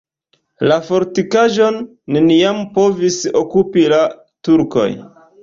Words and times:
La 0.69 0.77
fortikaĵon 0.85 1.77
neniam 2.15 2.63
povis 2.79 3.19
okupi 3.43 3.87
la 3.95 4.01
turkoj. 4.51 4.89